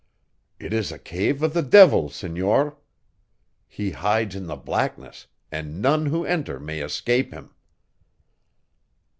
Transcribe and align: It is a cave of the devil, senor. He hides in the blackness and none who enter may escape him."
It 0.57 0.73
is 0.73 0.91
a 0.91 0.97
cave 0.97 1.43
of 1.43 1.53
the 1.53 1.61
devil, 1.61 2.09
senor. 2.09 2.75
He 3.67 3.91
hides 3.91 4.35
in 4.35 4.47
the 4.47 4.55
blackness 4.55 5.27
and 5.51 5.79
none 5.79 6.07
who 6.07 6.25
enter 6.25 6.59
may 6.59 6.79
escape 6.79 7.31
him." 7.31 7.51